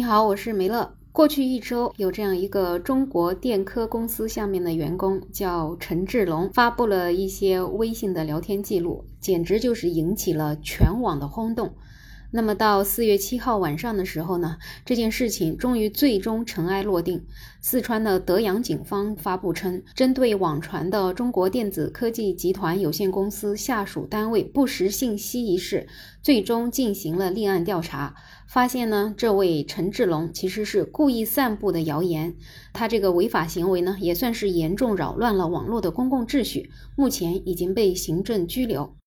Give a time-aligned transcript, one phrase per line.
[0.00, 0.94] 你好，我是梅乐。
[1.12, 11.74] 过去一周，有这样一个中国电科公司下面的员工叫陈志龙，发布了一些微信的聊天记录，简直就是引起了全网的轰动。
[12.32, 17.26] 那么到四月七号晚上的时候呢，这件事情终于最终尘埃落定。
[17.60, 25.88] 四川的德阳警方发布称，针对网传的中国电子科技集团有限公司下属单位不实信息一事，
[26.22, 28.14] 最终进行了立案调查，
[28.46, 32.36] 发现呢，这位陈志龙其实是故意散布的谣言，
[32.72, 38.99] 他这个违法行为呢，也算是严重扰乱了网络的公共秩序，目前已经被行政拘留。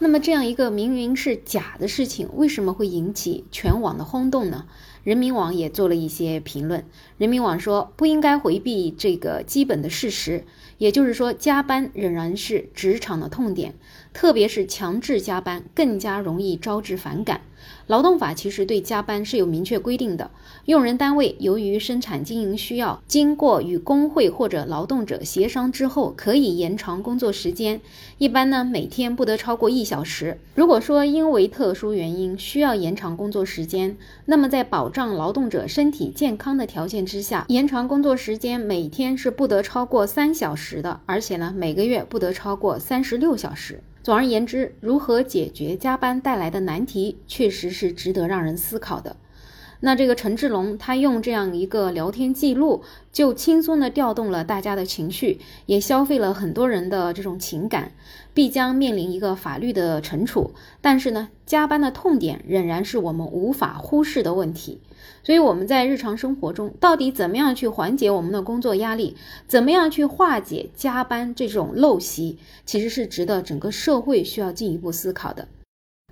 [0.00, 4.66] 那么这样一个明明是假的事情，为什么会引起全网的轰动呢？
[5.02, 6.84] 人民网也做了一些评论。
[7.16, 10.44] 人民网说，不应该回避这个基本的事实，
[10.76, 13.74] 也就是说，加班仍然是职场的痛点，
[14.12, 17.40] 特别是强制加班更加容易招致反感。
[17.86, 20.30] 劳动法其实对加班是有明确规定的，
[20.66, 27.80] 用人单位由于生产经营需要，经过与工会或者劳动者协商之后，可以延长工作时间，
[28.18, 30.38] 一般呢每天不得超过一小时。
[30.54, 43.82] 如果说因为特殊原因需要延长工作时间，那么在保障劳动者身体健康的条件之下，延长工作时间每天是不得超过三小时的，而且呢每个月不得超过三十六小时。
[44.08, 49.14] 总而言之，如何解决加班带来的难题，确实是值得让人思考的。
[49.80, 57.92] 那这个陈志龙，他用这样一个聊天记录，就轻松的调动了大家的情绪，也消费了很多人的这种情感，
[58.34, 60.50] 必将面临一个法律的惩处。
[60.80, 64.80] 但是呢，加班的痛点仍然是我们无法忽视的问题。
[65.22, 75.46] 所以我们在日常生活中，到底怎么样去缓解我们的工作压力，怎么样去化解加班这种陋习，其实是值得整个社会需要进一步思考的。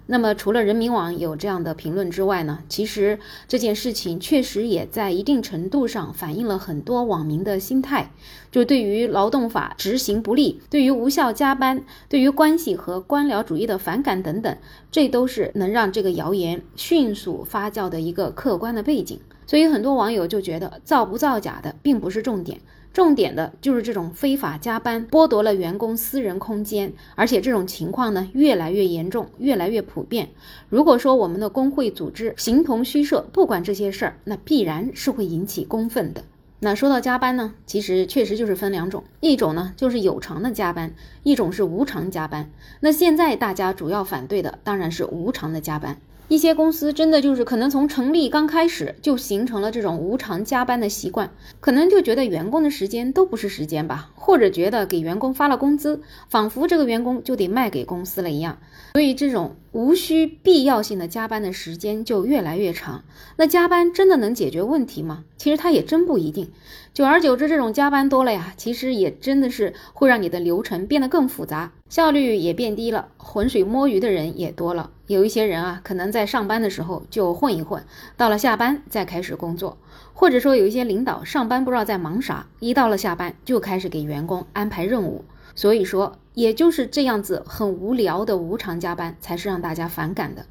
[0.08, 2.60] 那么，除了人民网有这样的评论之外呢？
[2.68, 3.18] 其实
[3.48, 8.12] 这件事情确实也在一定程度上反映了很多网民的心态，
[8.52, 14.56] 就对于劳动法执行不力、对于无效加班、对于关系和官僚主义的反感等等，
[14.92, 19.18] 这都是能让这个谣言迅速发酵的一个客观的背景。
[19.44, 22.60] 所以，很多网友就觉得造不造假的并不是重点。
[22.96, 30.30] 重点的就是这种非法加班，剥夺了员工私人空间，而且这种情况呢越来越严重，越来越普遍。
[30.70, 36.24] 如果说我们的工会组织形同虚设，不管这些事儿，那必然是会引起公愤的。
[36.60, 42.50] 那说到加班呢，其实确实就是分两种，一种呢就是有偿的加班，一种是无偿加班。
[42.80, 45.98] 那现在大家主要反对的当然是无偿的加班。
[46.28, 58.58] 一些公司真的就是可能从成立刚开始就形成了这种无偿加班的习惯，可能就觉得员工的时间都不是时间吧，或者觉得给员工发了工资，仿佛这个员工就得卖给公司了一样，
[58.94, 63.04] 所以这种无需必要性的加班的时间就越来越长。
[63.36, 65.24] 那加班真的能解决问题吗？
[65.36, 66.50] 其实它也真不一定。
[66.94, 74.88] 久而久之，这种加班多了呀，其实也真的是会让你的流程变得更复杂，效率也变低了，浑水摸鱼的人也多了。
[75.08, 77.84] 有一些人啊，可能在上班的时候就混一混，
[78.16, 79.76] 到了下班再开始工作，
[80.14, 85.26] 或者说有一些领导上班不知道在忙啥，一到了下班就开始给员工安排任务。
[85.54, 90.44] 所以说，也就是这样子很无聊的无偿加班，才是让大家反感的。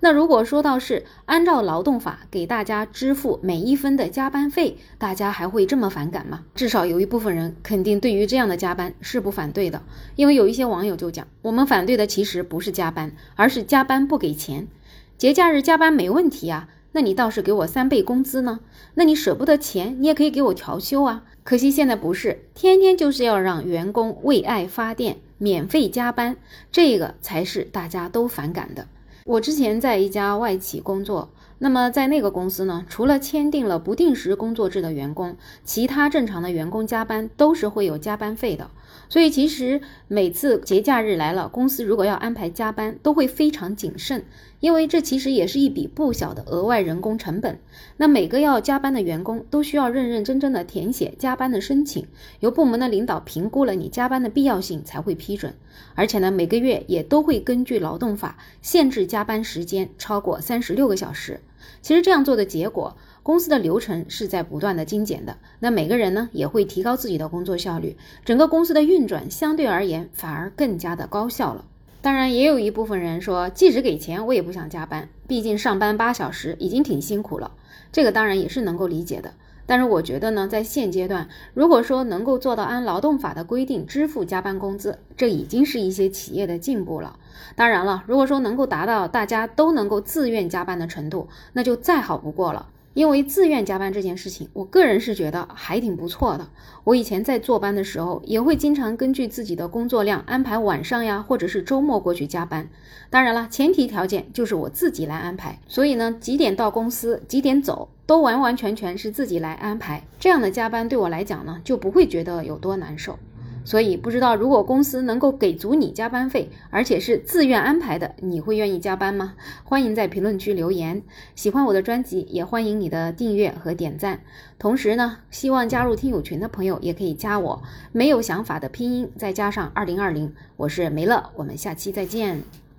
[0.00, 6.42] 那如果说到是按照劳动法给大家支付每一分的加班费，大家还会这么反感吗？
[6.54, 9.82] 至少有一部分人肯定对于这样的加班是不反对的，
[10.16, 14.68] 因为有一些网友就讲，我们反对的其实不是加班，而是加班不给钱。
[15.16, 16.68] 节假日加班没问题啊。
[16.92, 18.60] 那你倒是给我三倍工资呢？
[18.94, 21.24] 那你舍不得钱，你也可以给我调休啊。
[21.44, 26.36] 可惜现在不是，天天就是要让员工为爱发电，免费加班，
[26.72, 28.86] 这个才是大家都反感的。
[29.24, 31.30] 我之前在一家外企工作，
[31.62, 38.70] 那么在那个公司呢，除了签订了不定时工作制的员工，其他正常的员工加班都是会有加班费的。
[39.10, 44.24] 所以其实每次节假日来了，公司如果要安排加班，都会非常谨慎，
[44.60, 47.58] 因为这其实也是一笔不小的额外人工成本。
[47.98, 52.06] 那每个要加班的员工都需要认认真真的填写加班的申请，
[52.38, 55.52] 由部门的领导评估了你加班的必要性才会批准。
[55.94, 61.38] 而且呢，每个月也都会根据劳动法限制加班时间超过三十六个小时。
[61.82, 62.96] 其实这样做的结果。
[63.22, 71.64] 公司的流程是在不断的精简的，那每个人呢也会提高自己的工作效率，整个公司的运转相对而言反而更加的高效了。
[72.00, 77.52] 当然，也有一部分人说，即使给钱，我也不想加班，毕竟上班八小时已经挺辛苦了，
[77.92, 79.34] 这个当然也是能够理解的。
[79.70, 87.16] 但是我觉得呢，在现阶段，如果说能够做到按劳动法的规定支付加班工资，这已经是一些企业的进步了。
[87.54, 92.66] 当然了，如果说能够达到大家都能够自愿加班的程度，那就再好不过了。
[92.92, 96.48] 因为自愿加班这件事情，我个人是觉得还挺不错的。
[96.82, 102.68] 我以前在坐班的时候，也会经常根据自己的工作量安排晚上呀，或者是周末过去加班。
[103.08, 105.60] 当然了，前提条件就是我自己来安排。
[105.68, 110.02] 所以呢，几点到公司，几点走，都完完全全是自己来安排。
[110.18, 113.18] 这样的加班对我来讲呢，就不会觉得有多难受。
[113.64, 119.34] 所以不知道，如果公司能够给足你加班费，而且是自愿安排的，你会愿意加班吗？
[119.64, 121.02] 欢迎在评论区留言。
[121.34, 124.20] 喜欢我的专辑，也欢迎你的订阅和点赞。
[124.58, 127.62] 同时呢，希望加入听友群的朋友也可以加我，
[127.92, 132.69] 没有想法的拼音再加上二零二零，我是梅乐，我们下期再见。